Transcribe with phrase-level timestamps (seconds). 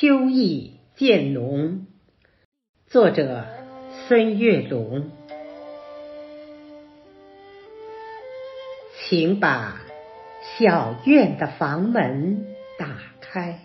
[0.00, 1.86] 秋意渐浓，
[2.86, 3.46] 作者
[4.06, 5.10] 孙月龙。
[8.94, 9.80] 请把
[10.56, 12.46] 小院的房门
[12.78, 12.86] 打
[13.20, 13.58] 开，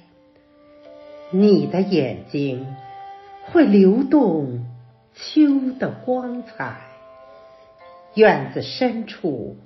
[1.30, 2.66] 你的眼睛
[3.52, 4.66] 会流动
[5.14, 6.82] 秋的光彩。
[8.16, 9.58] 院子深处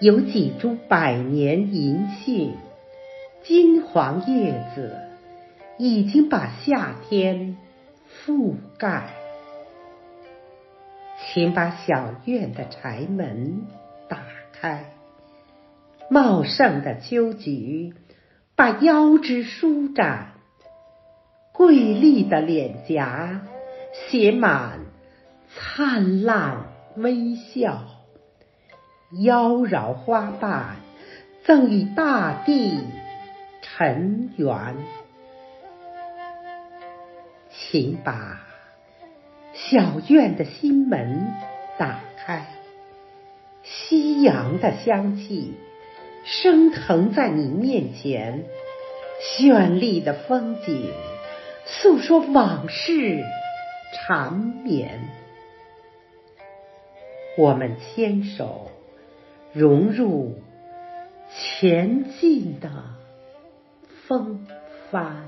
[0.00, 2.56] 有几株百年银杏，
[3.42, 5.04] 金黄叶子。
[5.78, 7.56] 已经把夏天
[8.26, 9.10] 覆盖，
[11.18, 13.66] 请把小院的柴门
[14.08, 14.18] 打
[14.52, 14.92] 开。
[16.10, 17.94] 茂盛的秋菊
[18.56, 20.32] 把腰肢舒展，
[21.52, 23.42] 瑰丽的脸颊
[23.92, 24.80] 写满
[25.54, 26.64] 灿烂
[26.96, 27.84] 微笑，
[29.22, 30.76] 妖娆花瓣
[31.44, 32.80] 赠予大地
[33.62, 34.76] 尘缘。
[37.70, 38.40] 请把
[39.52, 41.26] 小院的心门
[41.78, 42.46] 打开，
[43.62, 45.54] 夕阳的香气
[46.24, 48.44] 升腾在你面前，
[49.20, 50.90] 绚丽的风景
[51.66, 53.22] 诉说往事
[53.92, 55.00] 缠绵。
[57.36, 58.70] 我们牵手
[59.52, 60.40] 融入
[61.30, 62.70] 前进的
[64.06, 64.46] 风
[64.90, 65.26] 帆。